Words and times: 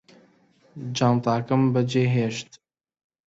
جانتاکەمم 0.95 1.63
بەجێهێشت 1.73 2.51